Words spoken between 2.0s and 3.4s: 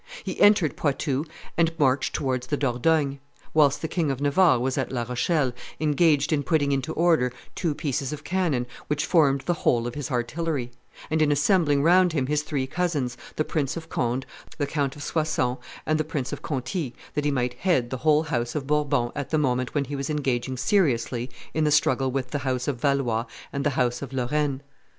towards the Dordogne,